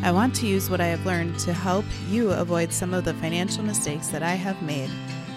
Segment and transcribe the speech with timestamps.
[0.00, 3.14] I want to use what I have learned to help you avoid some of the
[3.14, 4.88] financial mistakes that I have made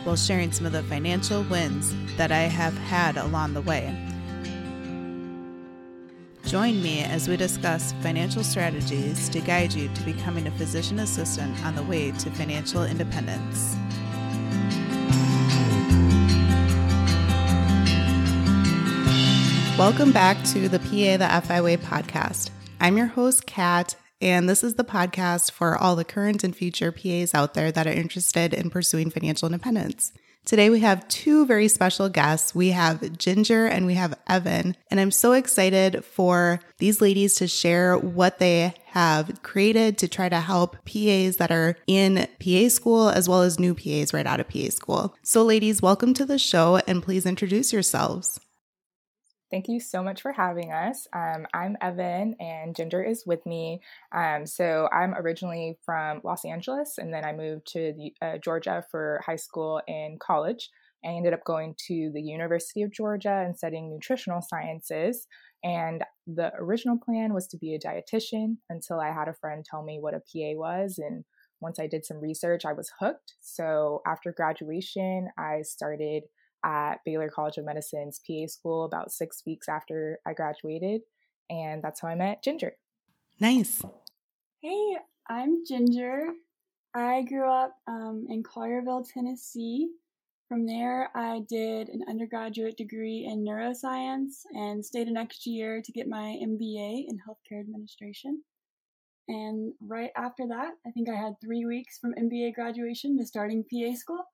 [0.03, 3.95] while sharing some of the financial wins that I have had along the way.
[6.45, 11.59] Join me as we discuss financial strategies to guide you to becoming a physician assistant
[11.65, 13.75] on the way to financial independence.
[19.77, 22.51] Welcome back to the PA the FI Way podcast.
[22.79, 26.91] I'm your host, Kat, and this is the podcast for all the current and future
[26.91, 30.13] PAs out there that are interested in pursuing financial independence.
[30.43, 32.55] Today we have two very special guests.
[32.55, 34.75] We have Ginger and we have Evan.
[34.89, 40.29] And I'm so excited for these ladies to share what they have created to try
[40.29, 44.39] to help PAs that are in PA school as well as new PAs right out
[44.39, 45.15] of PA school.
[45.21, 48.39] So, ladies, welcome to the show and please introduce yourselves.
[49.51, 51.07] Thank you so much for having us.
[51.13, 53.81] Um, I'm Evan, and Ginger is with me.
[54.15, 58.85] Um, so I'm originally from Los Angeles, and then I moved to the, uh, Georgia
[58.89, 60.69] for high school and college.
[61.03, 65.27] I ended up going to the University of Georgia and studying nutritional sciences.
[65.63, 69.83] And the original plan was to be a dietitian until I had a friend tell
[69.83, 70.97] me what a PA was.
[70.97, 71.25] And
[71.59, 73.33] once I did some research, I was hooked.
[73.41, 76.23] So after graduation, I started
[76.63, 81.01] at Baylor College of Medicine's PA school about six weeks after I graduated.
[81.49, 82.73] And that's how I met Ginger.
[83.39, 83.81] Nice.
[84.61, 84.97] Hey,
[85.29, 86.27] I'm Ginger.
[86.93, 89.89] I grew up um, in Collierville, Tennessee.
[90.47, 95.91] From there, I did an undergraduate degree in neuroscience and stayed an extra year to
[95.93, 98.43] get my MBA in healthcare administration.
[99.29, 103.63] And right after that, I think I had three weeks from MBA graduation to starting
[103.63, 104.25] PA school.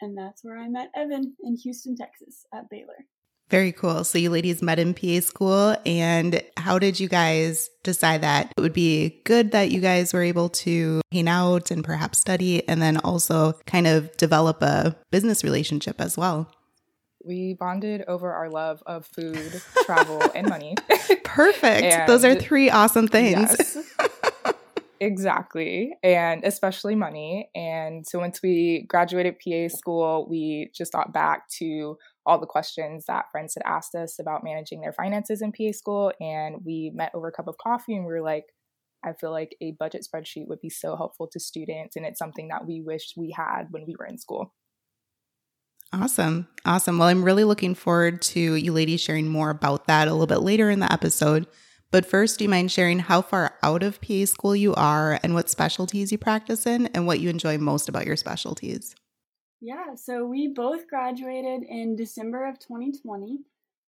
[0.00, 3.06] And that's where I met Evan in Houston, Texas at Baylor.
[3.48, 4.02] Very cool.
[4.02, 8.60] So you ladies met in PA school and how did you guys decide that it
[8.60, 12.82] would be good that you guys were able to hang out and perhaps study and
[12.82, 16.50] then also kind of develop a business relationship as well?
[17.24, 20.74] We bonded over our love of food, travel, and money.
[21.24, 21.84] Perfect.
[21.84, 23.54] and Those are three awesome things.
[23.58, 23.85] Yes.
[25.00, 25.92] Exactly.
[26.02, 27.50] And especially money.
[27.54, 33.04] And so once we graduated PA school, we just thought back to all the questions
[33.06, 36.12] that friends had asked us about managing their finances in PA school.
[36.20, 38.44] And we met over a cup of coffee and we were like,
[39.04, 41.96] I feel like a budget spreadsheet would be so helpful to students.
[41.96, 44.54] And it's something that we wished we had when we were in school.
[45.92, 46.48] Awesome.
[46.64, 46.98] Awesome.
[46.98, 50.40] Well, I'm really looking forward to you ladies sharing more about that a little bit
[50.40, 51.46] later in the episode.
[51.90, 55.34] But first, do you mind sharing how far out of PA school you are and
[55.34, 58.94] what specialties you practice in and what you enjoy most about your specialties?
[59.60, 63.38] Yeah, so we both graduated in December of 2020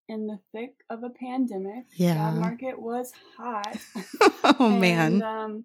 [0.09, 1.85] in the thick of a pandemic.
[1.97, 2.15] Yeah.
[2.15, 3.77] Job market was hot.
[4.45, 5.23] oh, and, man.
[5.23, 5.65] Um,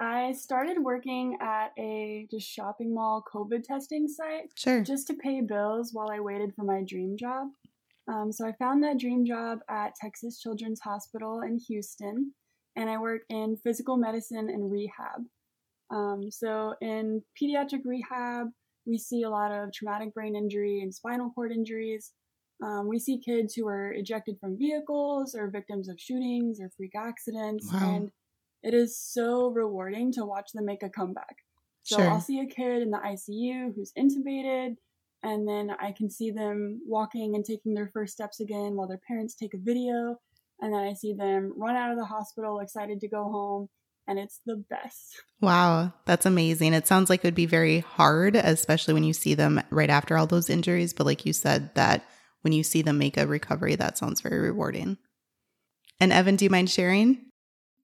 [0.00, 4.50] I started working at a just shopping mall COVID testing site.
[4.54, 4.82] Sure.
[4.82, 7.48] Just to pay bills while I waited for my dream job.
[8.10, 12.32] Um, so I found that dream job at Texas Children's Hospital in Houston,
[12.76, 15.22] and I work in physical medicine and rehab.
[15.92, 18.48] Um, so in pediatric rehab,
[18.86, 22.12] we see a lot of traumatic brain injury and spinal cord injuries.
[22.62, 26.92] Um, we see kids who are ejected from vehicles or victims of shootings or freak
[26.96, 27.94] accidents, wow.
[27.94, 28.10] and
[28.62, 31.36] it is so rewarding to watch them make a comeback.
[31.82, 32.10] So sure.
[32.10, 34.76] I'll see a kid in the ICU who's intubated
[35.22, 39.00] and then I can see them walking and taking their first steps again while their
[39.06, 40.16] parents take a video.
[40.60, 43.68] And then I see them run out of the hospital excited to go home.
[44.06, 45.22] And it's the best.
[45.40, 46.74] Wow, that's amazing.
[46.74, 50.16] It sounds like it would be very hard, especially when you see them right after
[50.16, 50.92] all those injuries.
[50.92, 52.04] But like you said, that
[52.40, 54.98] when you see them make a recovery, that sounds very rewarding.
[56.00, 57.29] And Evan, do you mind sharing?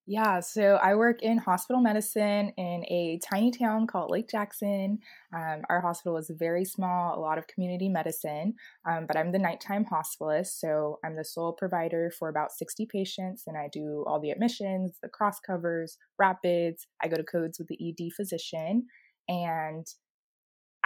[0.09, 5.01] Yeah, so I work in hospital medicine in a tiny town called Lake Jackson.
[5.35, 8.55] Um, our hospital is very small, a lot of community medicine,
[8.89, 10.59] um, but I'm the nighttime hospitalist.
[10.61, 14.97] So I'm the sole provider for about 60 patients, and I do all the admissions,
[15.03, 16.87] the cross covers, rapids.
[17.03, 18.87] I go to codes with the ED physician.
[19.29, 19.85] And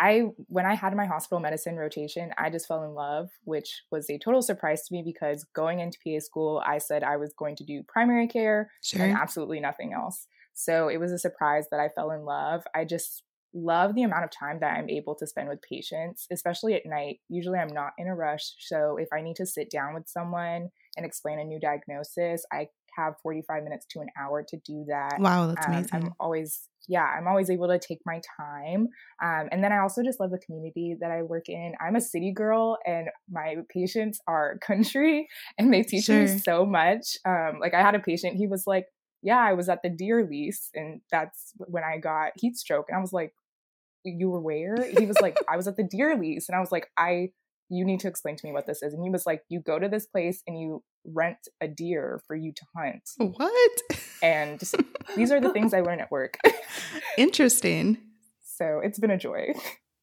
[0.00, 4.08] I when I had my hospital medicine rotation, I just fell in love, which was
[4.08, 7.54] a total surprise to me because going into PA school, I said I was going
[7.56, 9.02] to do primary care sure.
[9.02, 10.26] and absolutely nothing else.
[10.54, 12.64] So it was a surprise that I fell in love.
[12.74, 16.74] I just love the amount of time that I'm able to spend with patients, especially
[16.74, 17.20] at night.
[17.28, 18.54] Usually I'm not in a rush.
[18.58, 22.68] So if I need to sit down with someone and explain a new diagnosis, I
[22.96, 25.20] have 45 minutes to an hour to do that.
[25.20, 25.90] Wow, that's Um, amazing.
[25.92, 28.88] I'm always, yeah, I'm always able to take my time.
[29.22, 31.74] Um, and then I also just love the community that I work in.
[31.80, 35.28] I'm a city girl, and my patients are country,
[35.58, 37.16] and they teach me so much.
[37.24, 38.86] Um, like I had a patient, he was like,
[39.22, 42.96] "Yeah, I was at the deer lease, and that's when I got heat stroke." And
[42.96, 43.32] I was like,
[44.04, 46.72] "You were where?" He was like, "I was at the deer lease," and I was
[46.72, 47.30] like, "I."
[47.70, 48.92] You need to explain to me what this is.
[48.92, 52.36] And he was like, You go to this place and you rent a deer for
[52.36, 53.34] you to hunt.
[53.36, 53.70] what?
[54.22, 54.74] And just,
[55.16, 56.36] these are the things I learn at work.
[57.16, 57.98] Interesting.
[58.42, 59.54] So it's been a joy.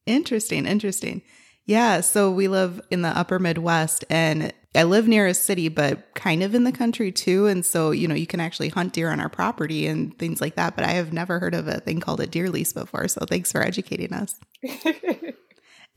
[0.06, 0.66] Interesting.
[0.66, 1.22] Interesting.
[1.66, 2.02] Yeah.
[2.02, 6.44] So we live in the upper Midwest and I live near a city, but kind
[6.44, 7.48] of in the country too.
[7.48, 10.56] And so, you know, you can actually hunt deer on our property and things like
[10.56, 10.76] that.
[10.76, 13.08] But I have never heard of a thing called a deer lease before.
[13.08, 14.36] So thanks for educating us.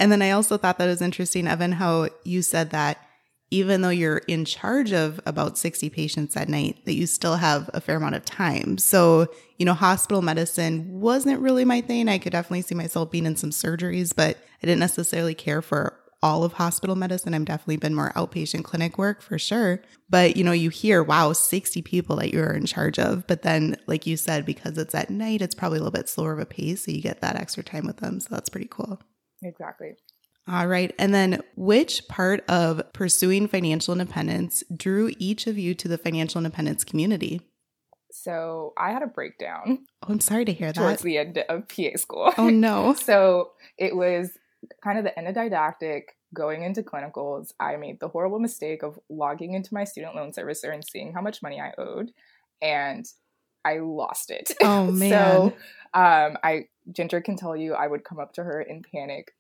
[0.01, 3.07] And then I also thought that was interesting, Evan, how you said that
[3.51, 7.69] even though you're in charge of about 60 patients at night, that you still have
[7.75, 8.79] a fair amount of time.
[8.79, 9.27] So,
[9.59, 12.09] you know, hospital medicine wasn't really my thing.
[12.09, 15.97] I could definitely see myself being in some surgeries, but I didn't necessarily care for
[16.23, 17.35] all of hospital medicine.
[17.35, 19.83] I've definitely been more outpatient clinic work for sure.
[20.09, 23.27] But, you know, you hear, wow, 60 people that you're in charge of.
[23.27, 26.33] But then, like you said, because it's at night, it's probably a little bit slower
[26.33, 26.85] of a pace.
[26.85, 28.21] So you get that extra time with them.
[28.21, 29.01] So that's pretty cool.
[29.43, 29.95] Exactly.
[30.49, 30.93] All right.
[30.99, 36.39] And then which part of pursuing financial independence drew each of you to the financial
[36.39, 37.43] independence community?
[38.11, 40.81] So I had a breakdown Oh, I'm sorry to hear that.
[40.81, 42.33] towards the end of PA school.
[42.37, 42.95] Oh, no.
[43.01, 44.31] so it was
[44.83, 47.53] kind of the end of didactic going into clinicals.
[47.61, 51.21] I made the horrible mistake of logging into my student loan servicer and seeing how
[51.21, 52.11] much money I owed.
[52.61, 53.07] And
[53.65, 54.53] I lost it.
[54.63, 55.11] Oh, man.
[55.11, 55.45] so
[55.95, 59.33] um, I Ginger can tell you I would come up to her in panic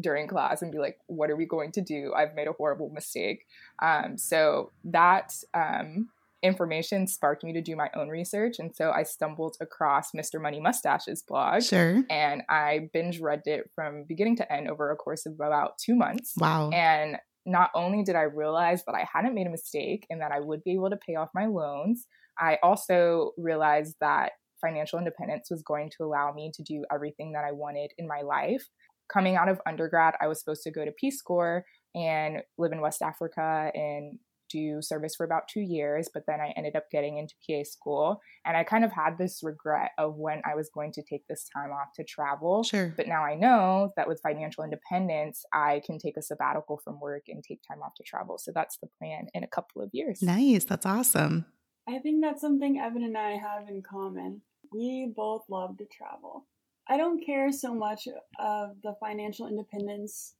[0.00, 2.12] during class and be like, "What are we going to do?
[2.16, 3.44] I've made a horrible mistake."
[3.82, 6.08] Um, so that um,
[6.42, 10.40] information sparked me to do my own research, and so I stumbled across Mr.
[10.40, 12.02] Money Mustache's blog, Sure.
[12.10, 15.94] and I binge read it from beginning to end over a course of about two
[15.94, 16.34] months.
[16.38, 16.70] Wow.
[16.70, 20.40] And not only did I realize that I hadn't made a mistake and that I
[20.40, 22.06] would be able to pay off my loans,
[22.38, 24.32] I also realized that
[24.64, 28.22] financial independence was going to allow me to do everything that I wanted in my
[28.22, 28.64] life.
[29.12, 31.64] Coming out of undergrad, I was supposed to go to Peace Corps
[31.94, 34.18] and live in West Africa and
[34.50, 38.20] do service for about two years, but then I ended up getting into PA school.
[38.44, 41.46] And I kind of had this regret of when I was going to take this
[41.54, 42.62] time off to travel.
[42.62, 42.94] Sure.
[42.96, 47.24] But now I know that with financial independence, I can take a sabbatical from work
[47.28, 48.38] and take time off to travel.
[48.38, 50.22] So that's the plan in a couple of years.
[50.22, 50.64] Nice.
[50.64, 51.46] That's awesome.
[51.88, 54.42] I think that's something Evan and I have in common.
[54.72, 56.46] We both love to travel.
[56.88, 58.06] I don't care so much
[58.38, 60.34] of the financial independence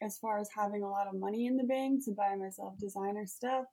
[0.00, 3.26] as far as having a lot of money in the bank to buy myself designer
[3.26, 3.64] stuff.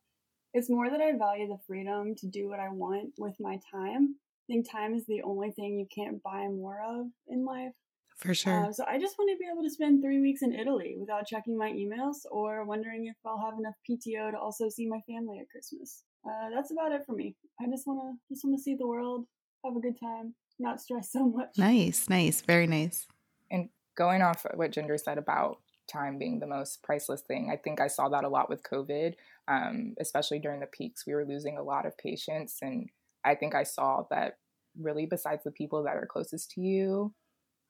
[0.53, 4.15] It's more that I value the freedom to do what I want with my time.
[4.15, 7.73] I think time is the only thing you can't buy more of in life.
[8.17, 8.65] For sure.
[8.67, 11.27] Uh, so I just want to be able to spend three weeks in Italy without
[11.27, 15.39] checking my emails or wondering if I'll have enough PTO to also see my family
[15.39, 16.03] at Christmas.
[16.25, 17.35] Uh, that's about it for me.
[17.59, 19.25] I just want to just want to see the world,
[19.65, 21.57] have a good time, not stress so much.
[21.57, 22.09] nice.
[22.09, 22.41] Nice.
[22.41, 23.07] Very nice.
[23.51, 25.57] And going off what Ginger said about
[25.91, 29.13] time being the most priceless thing, I think I saw that a lot with COVID,
[29.47, 31.05] um, especially during the peaks.
[31.05, 32.57] We were losing a lot of patients.
[32.61, 32.89] And
[33.23, 34.37] I think I saw that
[34.79, 37.13] really, besides the people that are closest to you,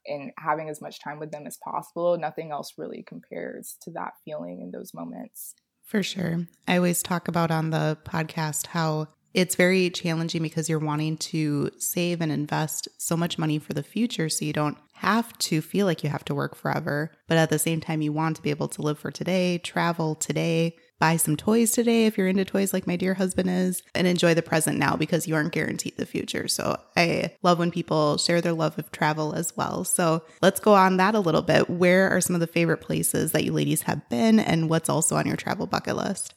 [0.08, 4.14] and having as much time with them as possible, nothing else really compares to that
[4.24, 5.56] feeling in those moments.
[5.84, 6.48] For sure.
[6.68, 11.70] I always talk about on the podcast how it's very challenging because you're wanting to
[11.78, 15.86] save and invest so much money for the future so you don't have to feel
[15.86, 17.12] like you have to work forever.
[17.28, 20.16] But at the same time, you want to be able to live for today, travel
[20.16, 24.08] today, buy some toys today if you're into toys like my dear husband is, and
[24.08, 26.48] enjoy the present now because you aren't guaranteed the future.
[26.48, 29.84] So I love when people share their love of travel as well.
[29.84, 31.70] So let's go on that a little bit.
[31.70, 35.18] Where are some of the favorite places that you ladies have been and what's also
[35.18, 36.34] on your travel bucket list?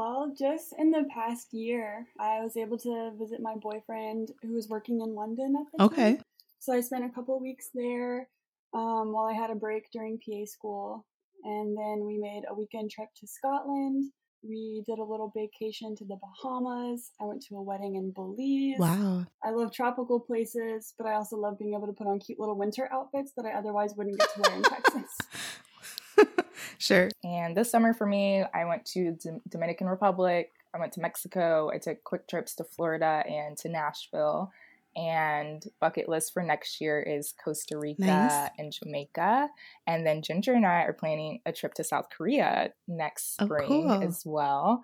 [0.00, 4.66] Well, just in the past year, I was able to visit my boyfriend who was
[4.66, 6.14] working in London at the Okay.
[6.14, 6.24] time.
[6.58, 8.30] So I spent a couple of weeks there
[8.72, 11.04] um, while I had a break during PA school.
[11.44, 14.10] And then we made a weekend trip to Scotland.
[14.42, 17.10] We did a little vacation to the Bahamas.
[17.20, 18.78] I went to a wedding in Belize.
[18.78, 19.26] Wow.
[19.44, 22.56] I love tropical places, but I also love being able to put on cute little
[22.56, 25.10] winter outfits that I otherwise wouldn't get to wear in Texas.
[26.78, 27.08] Sure.
[27.24, 30.52] And this summer for me, I went to D- Dominican Republic.
[30.74, 31.70] I went to Mexico.
[31.74, 34.52] I took quick trips to Florida and to Nashville.
[34.96, 38.50] And bucket list for next year is Costa Rica Nice.
[38.58, 39.48] and Jamaica.
[39.86, 43.68] And then Ginger and I are planning a trip to South Korea next Oh, spring
[43.68, 44.02] cool.
[44.02, 44.82] as well.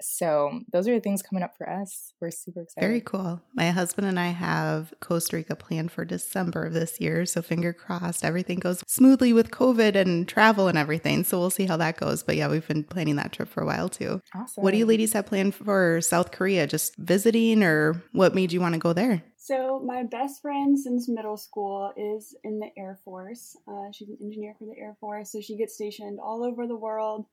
[0.00, 2.12] So those are the things coming up for us.
[2.20, 2.86] We're super excited.
[2.86, 3.40] Very cool.
[3.54, 7.24] My husband and I have Costa Rica planned for December of this year.
[7.26, 11.24] So, finger crossed, everything goes smoothly with COVID and travel and everything.
[11.24, 12.22] So, we'll see how that goes.
[12.22, 14.20] But yeah, we've been planning that trip for a while too.
[14.34, 14.62] Awesome.
[14.62, 16.66] What do you ladies have planned for South Korea?
[16.66, 19.22] Just visiting, or what made you want to go there?
[19.36, 23.56] So my best friend since middle school is in the Air Force.
[23.68, 26.74] Uh, she's an engineer for the Air Force, so she gets stationed all over the
[26.74, 27.26] world,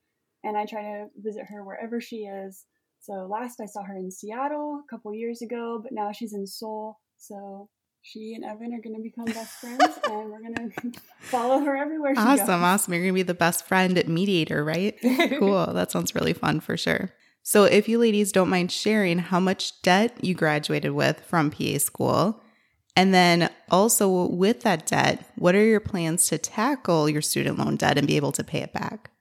[0.43, 2.65] and I try to visit her wherever she is.
[2.99, 6.47] So last I saw her in Seattle a couple years ago, but now she's in
[6.47, 6.99] Seoul.
[7.17, 7.69] So
[8.01, 11.75] she and Evan are going to become best friends, and we're going to follow her
[11.75, 12.63] everywhere she Awesome, goes.
[12.63, 12.93] awesome.
[12.93, 14.97] You're going to be the best friend mediator, right?
[15.39, 15.73] cool.
[15.73, 17.11] That sounds really fun for sure.
[17.45, 21.77] So, if you ladies don't mind sharing how much debt you graduated with from PA
[21.77, 22.41] school,
[22.95, 27.75] and then also with that debt, what are your plans to tackle your student loan
[27.75, 29.11] debt and be able to pay it back?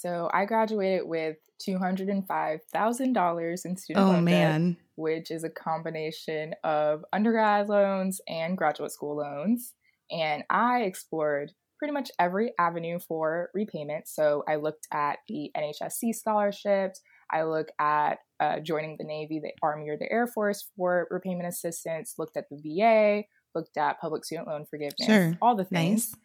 [0.00, 4.50] So I graduated with $205,000 in student Oh, loan debt.
[4.50, 4.76] man.
[4.96, 9.74] which is a combination of undergrad loans and graduate school loans.
[10.10, 14.08] And I explored pretty much every avenue for repayment.
[14.08, 17.00] So I looked at the NHSC scholarships.
[17.30, 21.46] I looked at uh, joining the Navy, the Army, or the Air Force for repayment
[21.48, 22.14] assistance.
[22.18, 23.22] Looked at the VA.
[23.54, 25.04] Looked at public student loan forgiveness.
[25.06, 25.38] Sure.
[25.42, 26.10] All the things.
[26.10, 26.16] Nice.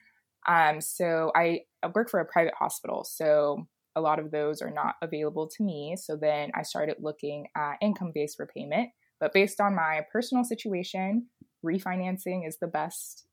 [0.48, 1.62] Um, so I,
[1.94, 5.96] work for a private hospital, so a lot of those are not available to me.
[5.98, 8.90] So then I started looking at income-based repayment.
[9.20, 11.28] But based on my personal situation,
[11.66, 13.26] refinancing is the best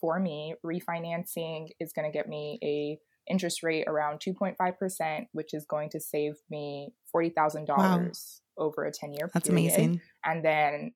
[0.00, 0.54] for me.
[0.64, 2.98] Refinancing is going to get me a
[3.30, 8.10] interest rate around 2.5%, which is going to save me $40,000 Wow.
[8.58, 10.00] over a 10-year That's amazing.
[10.24, 10.92] And then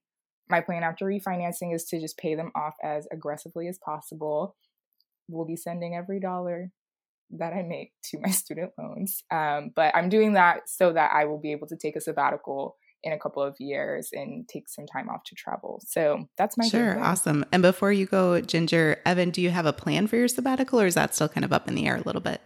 [0.49, 4.57] my plan after refinancing is to just pay them off as aggressively as possible.
[5.29, 6.73] We'll be sending every dollar
[7.31, 9.23] that I make to my student loans.
[9.31, 12.77] Um, but I'm doing that so that I will be able to take a sabbatical
[13.05, 15.81] in a couple of years and take some time off to travel.
[15.87, 16.95] So that's my Sure.
[16.95, 17.05] plan.
[17.05, 17.45] Awesome.
[17.53, 20.87] And before you go, Ginger, Evan, do you have a plan for your sabbatical or
[20.87, 22.41] is that still kind of up in the air a little bit?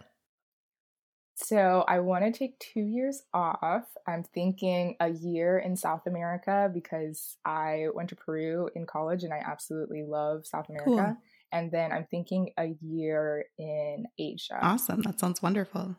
[1.35, 3.85] So I want to take two years off.
[4.07, 9.33] I'm thinking a year in South America because I went to Peru in college and
[9.33, 11.15] I absolutely love South America.
[11.15, 11.17] Cool.
[11.53, 14.57] And then I'm thinking a year in Asia.
[14.59, 15.03] Awesome.
[15.03, 15.95] That sounds wonderful.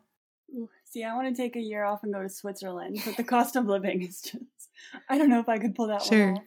[0.85, 3.55] See, I want to take a year off and go to Switzerland, but the cost
[3.55, 4.71] of living is just,
[5.09, 6.33] I don't know if I could pull that Sure.
[6.33, 6.45] one off.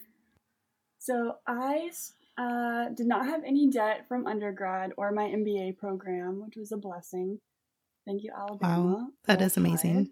[0.99, 1.89] So I
[2.37, 6.77] uh, did not have any debt from undergrad or my MBA program, which was a
[6.77, 7.39] blessing.
[8.05, 9.09] Thank you, Alabama.
[9.25, 10.11] that Roll is amazing.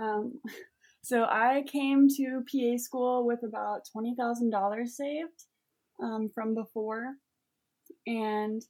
[0.00, 0.40] Um,
[1.02, 5.44] so I came to PA school with about $20,000 saved
[6.00, 7.14] um, from before.
[8.06, 8.62] And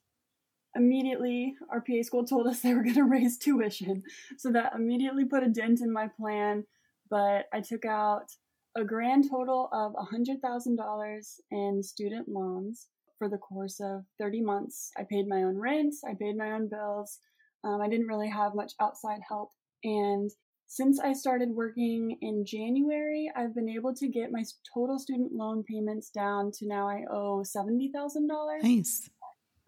[0.75, 4.03] immediately our PA school told us they were going to raise tuition.
[4.37, 6.65] So that immediately put a dent in my plan.
[7.09, 8.31] But I took out
[8.77, 14.91] a grand total of $100,000 in student loans for the course of 30 months.
[14.97, 17.19] I paid my own rent, I paid my own bills.
[17.63, 19.51] Um, I didn't really have much outside help.
[19.83, 20.31] And
[20.67, 25.63] since I started working in January, I've been able to get my total student loan
[25.63, 28.63] payments down to now I owe $70,000.
[28.63, 29.09] Nice.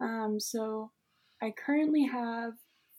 [0.00, 0.90] Um, so
[1.42, 2.52] I currently have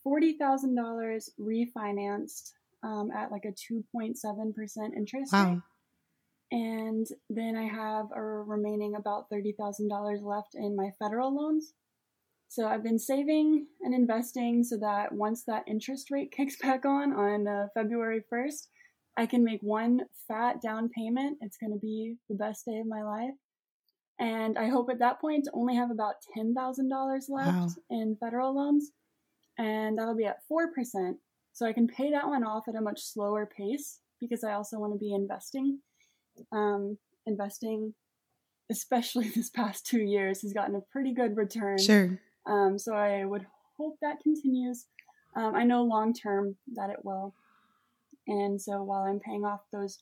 [0.03, 2.51] forty thousand dollars refinanced
[2.83, 5.61] um, at like a two point seven percent interest rate,
[6.51, 11.73] and then I have a remaining about thirty thousand dollars left in my federal loans.
[12.47, 17.13] So I've been saving and investing so that once that interest rate kicks back on
[17.13, 18.69] on uh, February first,
[19.17, 21.37] I can make one fat down payment.
[21.41, 23.33] It's going to be the best day of my life.
[24.19, 27.67] And I hope at that point to only have about $10,000 left Wow.
[27.89, 28.91] in federal loans.
[29.57, 31.19] And that'll be at 4%.
[31.53, 34.77] So I can pay that one off at a much slower pace because I also
[34.79, 35.79] want to be investing.
[36.51, 37.93] Um, investing,
[38.69, 41.77] especially this past two years, has gotten a pretty good return.
[41.77, 42.19] Sure.
[42.45, 43.45] Um, so I would
[43.77, 44.85] hope that continues.
[45.35, 47.33] Um, I know long term that it will.
[48.27, 49.99] And so while I'm paying off those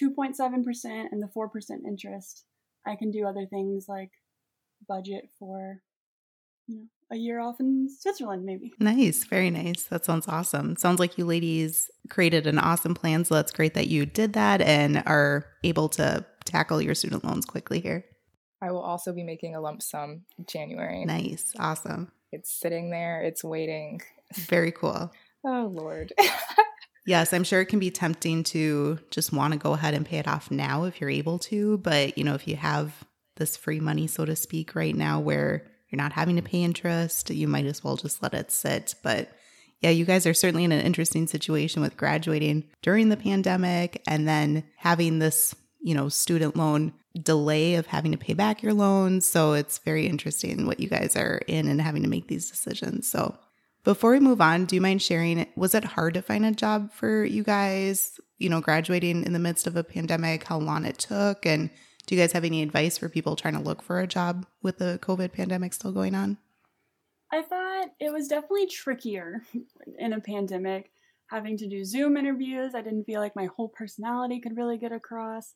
[0.00, 1.48] 2.7% and the 4%
[1.86, 2.44] interest,
[2.86, 4.10] I can do other things like
[4.86, 5.80] budget for,
[6.66, 8.72] you know, a year off in Switzerland, maybe.
[8.78, 9.24] Nice.
[9.24, 9.84] Very nice.
[9.84, 10.76] That sounds awesome.
[10.76, 13.24] Sounds like you ladies created an awesome plan.
[13.24, 17.44] So that's great that you did that and are able to tackle your student loans
[17.44, 18.04] quickly here.
[18.62, 21.04] I will also be making a lump sum in January.
[21.04, 21.52] Nice.
[21.58, 22.10] Awesome.
[22.32, 24.00] It's sitting there, it's waiting.
[24.34, 25.12] Very cool.
[25.44, 26.12] Oh, Lord.
[27.06, 30.18] Yes, I'm sure it can be tempting to just want to go ahead and pay
[30.18, 31.78] it off now if you're able to.
[31.78, 33.04] But, you know, if you have
[33.36, 37.30] this free money, so to speak, right now where you're not having to pay interest,
[37.30, 38.94] you might as well just let it sit.
[39.02, 39.30] But
[39.80, 44.26] yeah, you guys are certainly in an interesting situation with graduating during the pandemic and
[44.26, 49.28] then having this, you know, student loan delay of having to pay back your loans.
[49.28, 53.08] So it's very interesting what you guys are in and having to make these decisions.
[53.08, 53.36] So
[53.84, 55.46] before we move on, do you mind sharing?
[55.56, 59.38] Was it hard to find a job for you guys, you know, graduating in the
[59.38, 61.46] midst of a pandemic, how long it took?
[61.46, 61.70] And
[62.06, 64.78] do you guys have any advice for people trying to look for a job with
[64.78, 66.38] the COVID pandemic still going on?
[67.32, 69.42] I thought it was definitely trickier
[69.98, 70.90] in a pandemic
[71.30, 72.74] having to do Zoom interviews.
[72.74, 75.54] I didn't feel like my whole personality could really get across.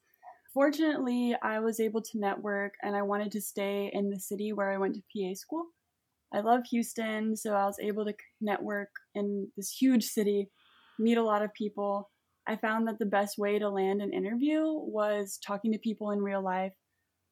[0.52, 4.70] Fortunately, I was able to network and I wanted to stay in the city where
[4.70, 5.66] I went to PA school.
[6.32, 10.50] I love Houston, so I was able to network in this huge city,
[10.99, 12.11] meet a lot of people.
[12.47, 16.20] I found that the best way to land an interview was talking to people in
[16.20, 16.73] real life.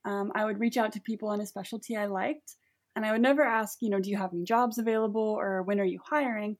[0.04, 2.56] Um, I would reach out to people in a specialty I liked,
[2.94, 5.80] and I would never ask, you know, do you have any jobs available or when
[5.80, 6.56] are you hiring?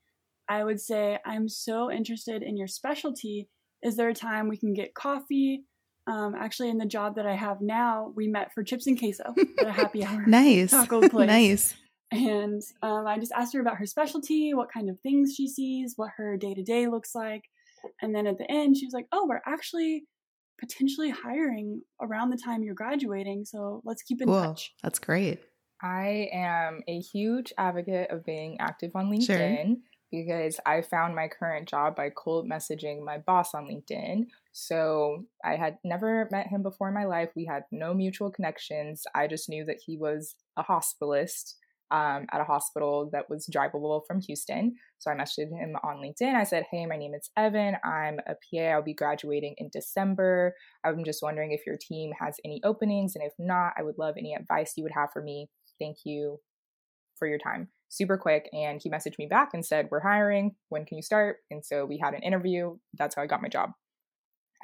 [0.48, 3.48] I would say, I'm so interested in your specialty.
[3.82, 5.64] Is there a time we can get coffee?
[6.06, 9.34] Um, actually, in the job that I have now, we met for chips and queso
[9.58, 11.26] at a happy hour nice taco place.
[11.26, 11.74] nice.
[12.12, 15.94] And um, I just asked her about her specialty, what kind of things she sees,
[15.96, 17.44] what her day to day looks like.
[18.00, 20.04] And then at the end, she was like, Oh, we're actually
[20.58, 23.44] potentially hiring around the time you're graduating.
[23.44, 24.40] So let's keep in Cool.
[24.40, 24.72] touch.
[24.82, 25.40] That's great.
[25.82, 29.76] I am a huge advocate of being active on LinkedIn
[30.10, 34.28] because I found my current job by cold messaging my boss on LinkedIn.
[34.52, 37.30] So I had never met him before in my life.
[37.36, 39.04] We had no mutual connections.
[39.14, 41.54] I just knew that he was a hospitalist
[41.90, 44.74] um, at a hospital that was drivable from Houston.
[44.98, 46.34] So I messaged him on LinkedIn.
[46.34, 47.76] I said, Hey, my name is Evan.
[47.84, 48.64] I'm a PA.
[48.64, 50.54] I'll be graduating in December.
[50.84, 53.14] I'm just wondering if your team has any openings.
[53.14, 55.48] And if not, I would love any advice you would have for me.
[55.78, 56.40] Thank you
[57.18, 57.68] for your time.
[57.88, 58.48] Super quick.
[58.52, 60.56] And he messaged me back and said, We're hiring.
[60.68, 61.38] When can you start?
[61.50, 62.76] And so we had an interview.
[62.98, 63.70] That's how I got my job.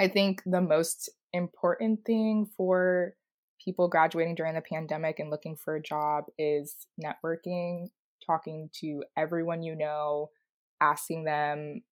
[0.01, 3.15] I think the most important thing for
[3.65, 7.89] people graduating during the pandemic and looking for a job is networking,
[8.27, 10.31] talking to everyone you know,
[10.81, 11.83] asking them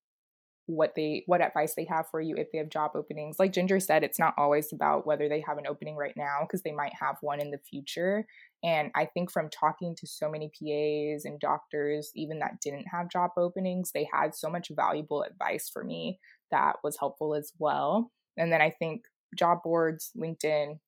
[0.66, 3.36] what they what advice they have for you if they have job openings.
[3.38, 6.62] Like Ginger said, it's not always about whether they have an opening right now because
[6.62, 8.24] they might have one in the future.
[8.62, 13.10] And I think from talking to so many PAs and doctors, even that didn't have
[13.10, 16.18] job openings, they had so much valuable advice for me
[16.50, 18.10] that was helpful as well.
[18.36, 19.02] And then I think
[19.36, 20.78] job boards, LinkedIn,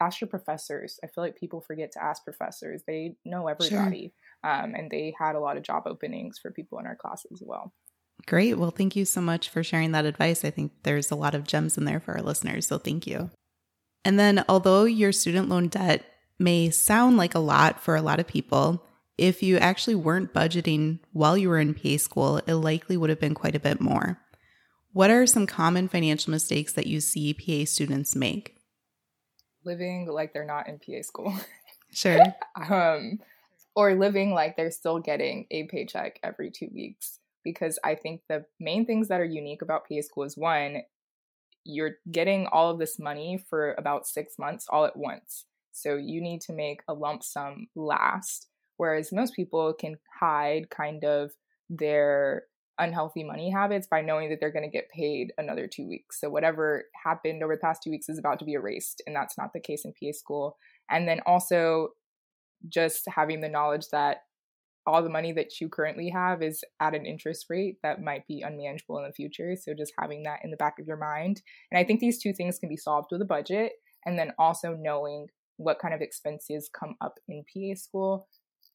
[0.00, 0.98] ask your professors.
[1.02, 2.82] I feel like people forget to ask professors.
[2.86, 4.12] They know everybody.
[4.44, 4.52] Sure.
[4.52, 7.42] Um, and they had a lot of job openings for people in our class as
[7.44, 7.72] well.
[8.26, 8.58] Great.
[8.58, 10.44] Well, thank you so much for sharing that advice.
[10.44, 12.66] I think there's a lot of gems in there for our listeners.
[12.66, 13.30] So thank you.
[14.04, 16.04] And then, although your student loan debt
[16.38, 18.84] may sound like a lot for a lot of people,
[19.18, 23.20] if you actually weren't budgeting while you were in PA school, it likely would have
[23.20, 24.18] been quite a bit more.
[24.92, 28.55] What are some common financial mistakes that you see PA students make?
[29.66, 31.34] Living like they're not in PA school.
[31.92, 32.20] Sure.
[32.70, 33.18] um,
[33.74, 37.18] or living like they're still getting a paycheck every two weeks.
[37.44, 40.82] Because I think the main things that are unique about PA school is one,
[41.64, 45.44] you're getting all of this money for about six months all at once.
[45.72, 48.48] So you need to make a lump sum last.
[48.78, 51.32] Whereas most people can hide kind of
[51.68, 52.44] their
[52.78, 56.20] unhealthy money habits by knowing that they're going to get paid another two weeks.
[56.20, 59.38] So whatever happened over the past two weeks is about to be erased, and that's
[59.38, 60.56] not the case in PA school.
[60.90, 61.90] And then also
[62.68, 64.18] just having the knowledge that
[64.86, 68.42] all the money that you currently have is at an interest rate that might be
[68.42, 69.56] unmanageable in the future.
[69.56, 71.42] So just having that in the back of your mind.
[71.70, 73.72] And I think these two things can be solved with a budget
[74.04, 78.28] and then also knowing what kind of expenses come up in PA school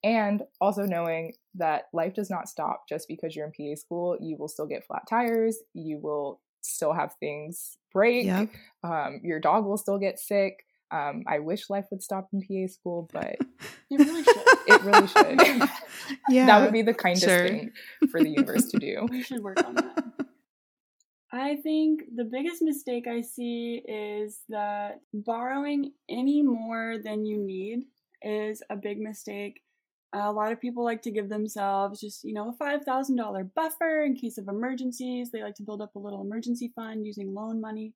[0.03, 4.17] and also knowing that life does not stop just because you're in PA school.
[4.19, 5.57] You will still get flat tires.
[5.73, 8.25] You will still have things break.
[8.25, 8.49] Yep.
[8.83, 10.65] Um, your dog will still get sick.
[10.91, 13.37] Um, I wish life would stop in PA school, but
[13.89, 14.43] it really should.
[14.67, 15.69] It really should.
[16.29, 17.47] yeah, that would be the kindest sure.
[17.47, 17.71] thing
[18.09, 19.07] for the universe to do.
[19.09, 20.05] We should work on that.
[21.33, 27.85] I think the biggest mistake I see is that borrowing any more than you need
[28.21, 29.61] is a big mistake
[30.13, 34.15] a lot of people like to give themselves just, you know, a $5,000 buffer in
[34.15, 35.31] case of emergencies.
[35.31, 37.93] They like to build up a little emergency fund using loan money,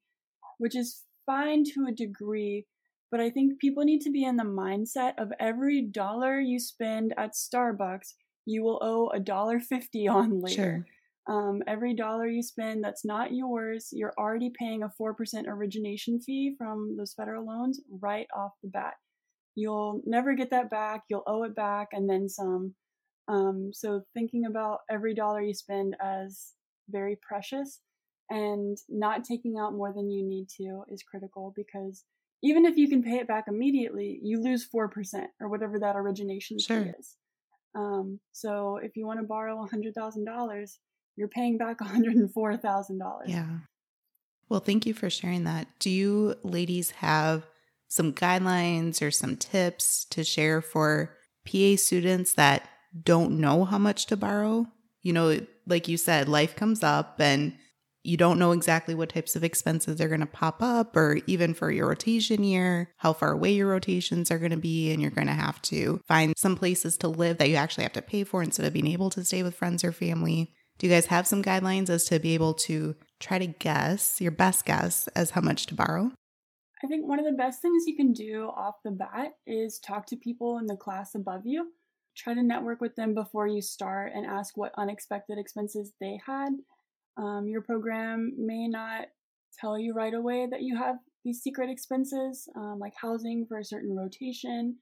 [0.57, 2.65] which is fine to a degree.
[3.11, 7.13] But I think people need to be in the mindset of every dollar you spend
[7.17, 8.13] at Starbucks,
[8.45, 10.85] you will owe a dollar fifty on later.
[10.85, 10.85] Sure.
[11.27, 16.53] Um, every dollar you spend that's not yours, you're already paying a 4% origination fee
[16.55, 18.93] from those federal loans right off the bat.
[19.55, 21.03] You'll never get that back.
[21.09, 22.75] You'll owe it back and then some.
[23.27, 26.51] Um, so thinking about every dollar you spend as
[26.89, 27.79] very precious
[28.29, 32.03] and not taking out more than you need to is critical because
[32.43, 34.89] even if you can pay it back immediately, you lose 4%
[35.41, 36.83] or whatever that origination sure.
[36.83, 37.15] fee is.
[37.75, 40.71] Um, so if you want to borrow $100,000,
[41.15, 42.99] you're paying back $104,000.
[43.27, 43.45] Yeah.
[44.47, 45.67] Well, thank you for sharing that.
[45.79, 47.43] Do you ladies have
[47.95, 51.15] some guidelines or some tips to share for
[51.49, 52.67] PA students that
[53.03, 54.67] don't know how much to borrow?
[55.01, 57.53] You know, like you said, life comes up and
[58.03, 61.55] you don't know exactly what types of expenses are going to pop up, or even
[61.55, 64.91] for your rotation year, how far away your rotations are going to be.
[64.91, 67.93] And you're going to have to find some places to live that you actually have
[67.93, 70.53] to pay for instead of being able to stay with friends or family.
[70.77, 74.31] Do you guys have some guidelines as to be able to try to guess your
[74.31, 76.11] best guess as how much to borrow?
[76.85, 80.05] I think one of the best things you can do off the bat is talk
[80.07, 81.71] to people in the class above you.
[82.15, 86.51] Try to network with them before you start and ask what unexpected expenses they had
[87.17, 89.07] um, your program may not
[89.57, 93.65] tell you right away that you have these secret expenses, um, like housing for a
[93.65, 94.77] certain rotation.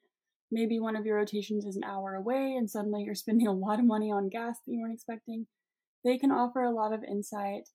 [0.51, 3.79] Maybe one of your rotations is an hour away and suddenly you're spending a lot
[3.79, 5.47] of money on gas that you weren't expecting.
[6.03, 7.69] They can offer a lot of insight.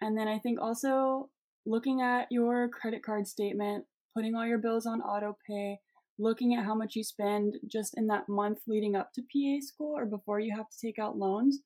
[0.00, 1.30] And then I think also
[1.66, 5.78] looking at your credit card statement, putting all your bills on auto pay,
[6.18, 9.96] looking at how much you spend just in that month leading up to PA school
[9.96, 11.60] or before you have to take out loans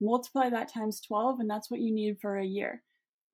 [0.00, 2.82] multiply that times 12, and that's what you need for a year.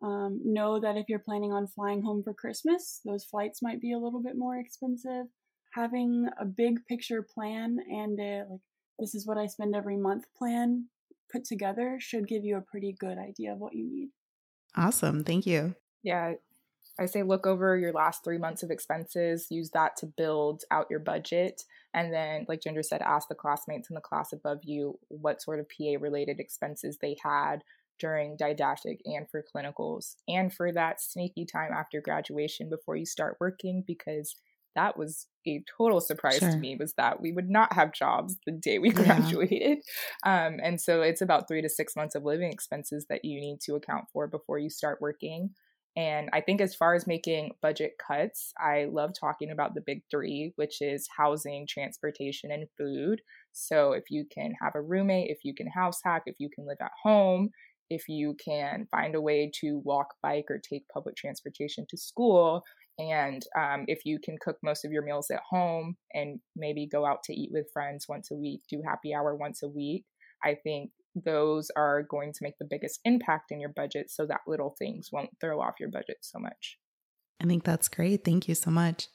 [0.02, 3.92] Um, know that if you're planning on flying home for Christmas, those flights might be
[3.92, 5.26] a little bit more expensive.
[5.74, 8.60] Having a big picture plan and a, like,
[8.98, 10.86] this is what I spend every month plan
[11.30, 14.08] put together should give you a pretty good idea of what you need.
[14.76, 15.22] Awesome.
[15.22, 15.74] Thank you.
[16.02, 16.34] Yeah,
[16.98, 20.88] I say look over your last three months of expenses, use that to build out
[20.90, 21.62] your budget.
[21.94, 25.60] And then, like Ginger said, ask the classmates in the class above you what sort
[25.60, 27.64] of PA related expenses they had
[27.98, 33.36] during didactic and for clinicals and for that sneaky time after graduation before you start
[33.40, 34.34] working because
[34.74, 36.50] that was a total surprise sure.
[36.50, 39.78] to me was that we would not have jobs the day we graduated
[40.24, 40.46] yeah.
[40.46, 43.60] um, and so it's about three to six months of living expenses that you need
[43.60, 45.50] to account for before you start working
[45.96, 50.02] and I think as far as making budget cuts, I love talking about the big
[50.10, 53.20] three, which is housing, transportation, and food.
[53.52, 56.66] So if you can have a roommate, if you can house hack, if you can
[56.66, 57.50] live at home,
[57.90, 62.62] if you can find a way to walk, bike, or take public transportation to school,
[62.98, 67.06] and um, if you can cook most of your meals at home and maybe go
[67.06, 70.04] out to eat with friends once a week, do happy hour once a week,
[70.44, 70.90] I think
[71.24, 75.08] those are going to make the biggest impact in your budget so that little things
[75.12, 76.78] won't throw off your budget so much.
[77.42, 78.24] I think that's great.
[78.24, 79.08] Thank you so much.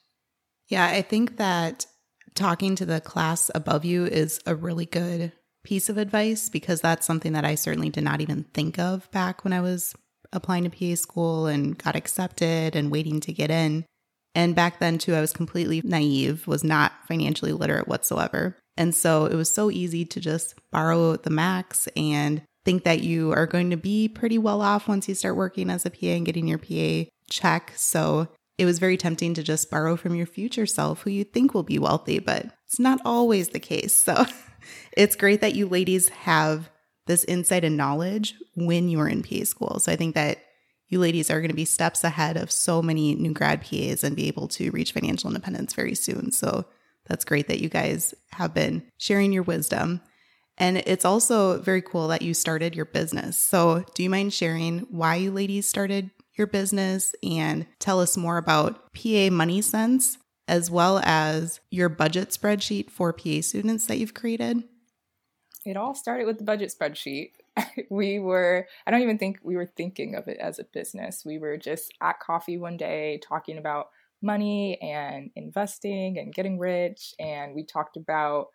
[0.67, 1.85] Yeah, I think that
[2.33, 5.31] talking to the class above you is a really good
[5.63, 9.43] piece of advice because that's something that I certainly did not even think of back
[9.43, 9.95] when I was
[10.33, 13.85] applying to PA school and got accepted and waiting to get in.
[14.33, 18.57] And back then, too, I was completely naive, was not financially literate whatsoever.
[18.77, 23.31] And so it was so easy to just borrow the max and think that you
[23.31, 26.25] are going to be pretty well off once you start working as a PA and
[26.25, 27.71] getting your PA check.
[27.75, 31.53] So it was very tempting to just borrow from your future self who you think
[31.53, 33.93] will be wealthy, but it's not always the case.
[33.93, 34.25] So
[34.97, 36.69] it's great that you ladies have
[37.07, 39.79] this insight and knowledge when you're in PA school.
[39.79, 40.39] So I think that
[40.87, 44.15] you ladies are going to be steps ahead of so many new grad PAs and
[44.15, 46.31] be able to reach financial independence very soon.
[46.31, 46.65] So
[47.07, 50.01] that's great that you guys have been sharing your wisdom.
[50.57, 53.37] And it's also very cool that you started your business.
[53.37, 58.37] So, do you mind sharing why you ladies started your business and tell us more
[58.37, 64.13] about PA Money Sense as well as your budget spreadsheet for PA students that you've
[64.13, 64.63] created?
[65.65, 67.31] It all started with the budget spreadsheet.
[67.89, 71.23] we were, I don't even think we were thinking of it as a business.
[71.25, 73.87] We were just at coffee one day talking about
[74.25, 77.13] money and investing and getting rich.
[77.19, 78.47] And we talked about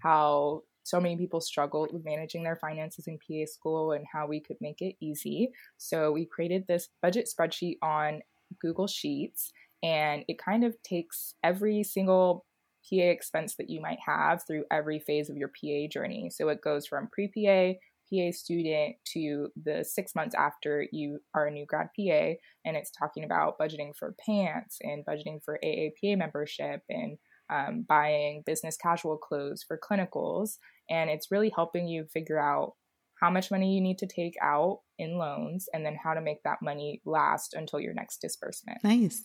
[0.00, 4.38] how so many people struggle with managing their finances in PA school and how we
[4.38, 5.50] could make it easy.
[5.78, 8.20] So we created this budget spreadsheet on
[8.60, 9.50] Google Sheets,
[9.82, 12.44] and it kind of takes every single
[12.88, 16.28] PA expense that you might have through every phase of your PA journey.
[16.30, 17.78] So it goes from pre PA,
[18.12, 22.34] PA student to the six months after you are a new grad PA.
[22.64, 27.18] And it's talking about budgeting for pants and budgeting for AAPA membership and
[27.50, 30.58] um, buying business casual clothes for clinicals.
[30.88, 32.74] And it's really helping you figure out
[33.20, 36.42] how much money you need to take out in loans, and then how to make
[36.44, 38.78] that money last until your next disbursement.
[38.84, 39.22] Nice.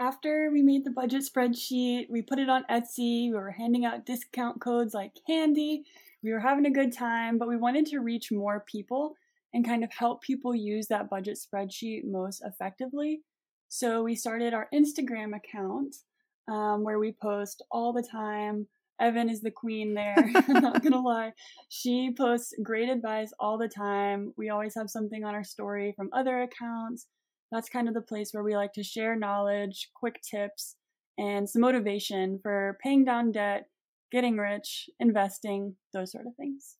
[0.00, 3.28] After we made the budget spreadsheet, we put it on Etsy.
[3.28, 5.84] We were handing out discount codes like candy.
[6.22, 9.14] We were having a good time, but we wanted to reach more people
[9.54, 13.22] and kind of help people use that budget spreadsheet most effectively.
[13.68, 15.94] So we started our Instagram account
[16.50, 18.66] um, where we post all the time
[19.00, 20.16] Evan is the queen there.
[20.48, 21.32] I'm not gonna lie.
[21.68, 24.32] She posts great advice all the time.
[24.36, 27.06] We always have something on our story from other accounts.
[27.52, 30.76] That's kind of the place where we like to share knowledge, quick tips,
[31.16, 33.68] and some motivation for paying down debt,
[34.10, 36.76] getting rich, investing, those sort of things.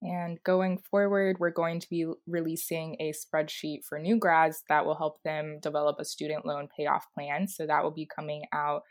[0.00, 4.96] And going forward, we're going to be releasing a spreadsheet for new grads that will
[4.96, 7.48] help them develop a student loan payoff plan.
[7.48, 8.82] So that will be coming out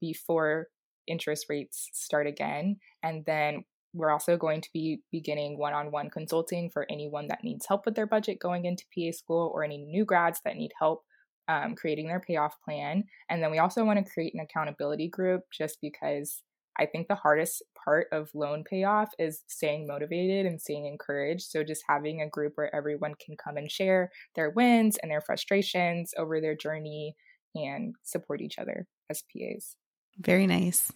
[0.00, 0.68] before
[1.06, 2.76] interest rates start again.
[3.02, 7.44] And then we're also going to be beginning one on one consulting for anyone that
[7.44, 10.72] needs help with their budget going into PA school or any new grads that need
[10.78, 11.04] help
[11.46, 13.04] um, creating their payoff plan.
[13.28, 16.42] And then we also want to create an accountability group just because
[16.78, 21.50] I think the hardest part of loan payoff is staying motivated and staying encouraged.
[21.50, 25.20] So, just having a group where everyone can come and share their wins and their
[25.20, 27.14] frustrations over their journey
[27.54, 29.76] and support each other as PAs.
[30.18, 30.92] Very nice.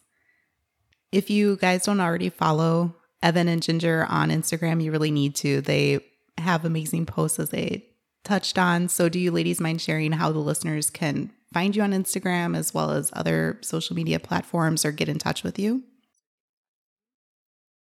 [1.12, 5.60] If you guys don't already follow Evan and Ginger on Instagram, you really need to.
[5.60, 6.04] They
[6.36, 7.86] have amazing posts as they
[8.24, 8.88] touched on.
[8.88, 12.72] So, do you ladies mind sharing how the listeners can find you on Instagram as
[12.72, 15.82] well as other social media platforms or get in touch with you?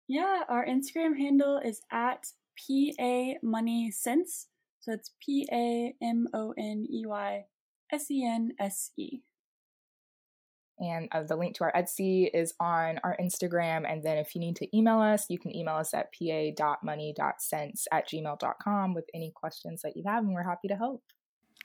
[0.07, 2.25] Yeah, our Instagram handle is at
[2.57, 4.47] PA Money Sense.
[4.79, 7.47] So it's P A M O N E Y
[7.93, 9.23] S E N S E.
[10.79, 13.91] And uh, the link to our Etsy is on our Instagram.
[13.91, 18.09] And then if you need to email us, you can email us at pa.money.sense at
[18.09, 21.03] gmail.com with any questions that you have, and we're happy to help.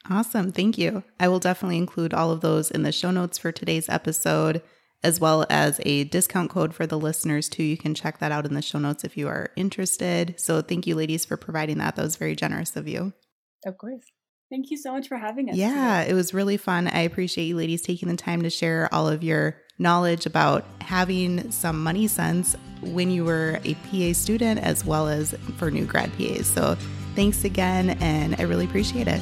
[0.09, 0.51] Awesome.
[0.51, 1.03] Thank you.
[1.19, 4.61] I will definitely include all of those in the show notes for today's episode,
[5.03, 7.63] as well as a discount code for the listeners, too.
[7.63, 10.35] You can check that out in the show notes if you are interested.
[10.37, 11.95] So thank you, ladies, for providing that.
[11.95, 13.13] That was very generous of you.
[13.65, 14.03] Of course.
[14.49, 15.55] Thank you so much for having us.
[15.55, 16.11] Yeah, today.
[16.11, 16.87] it was really fun.
[16.87, 21.51] I appreciate you ladies taking the time to share all of your knowledge about having
[21.51, 26.11] some money sense when you were a PA student as well as for new grad
[26.17, 26.47] PAs.
[26.47, 26.75] So
[27.15, 29.21] thanks again, and I really appreciate it.